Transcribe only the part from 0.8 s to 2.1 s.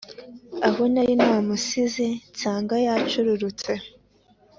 nari namusize